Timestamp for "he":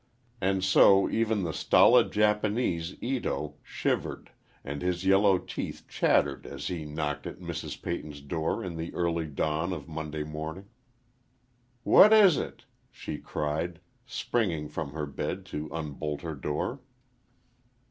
6.69-6.85